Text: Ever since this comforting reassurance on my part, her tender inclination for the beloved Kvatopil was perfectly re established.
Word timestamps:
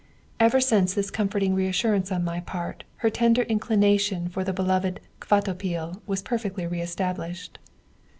Ever 0.39 0.59
since 0.59 0.95
this 0.95 1.11
comforting 1.11 1.53
reassurance 1.53 2.11
on 2.11 2.23
my 2.23 2.39
part, 2.39 2.85
her 3.05 3.11
tender 3.11 3.43
inclination 3.43 4.29
for 4.29 4.43
the 4.43 4.51
beloved 4.51 4.99
Kvatopil 5.19 6.01
was 6.07 6.23
perfectly 6.23 6.65
re 6.65 6.81
established. 6.81 7.59